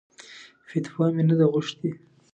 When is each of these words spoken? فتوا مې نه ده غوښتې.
فتوا 0.67 1.05
مې 1.15 1.23
نه 1.29 1.35
ده 1.39 1.45
غوښتې. 1.51 1.89